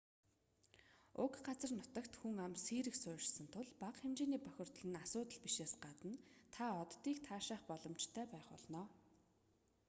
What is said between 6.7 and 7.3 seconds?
оддыг